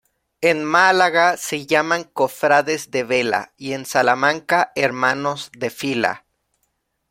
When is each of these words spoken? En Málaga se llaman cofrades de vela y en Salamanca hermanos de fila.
En 0.41 0.65
Málaga 0.65 1.37
se 1.37 1.67
llaman 1.67 2.05
cofrades 2.05 2.89
de 2.89 3.03
vela 3.03 3.53
y 3.55 3.73
en 3.73 3.85
Salamanca 3.85 4.71
hermanos 4.73 5.51
de 5.55 5.69
fila. 5.69 6.25